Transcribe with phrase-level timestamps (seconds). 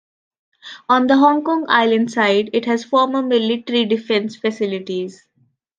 [0.89, 5.27] On the Hong Kong Island side, it has former military defence facilities.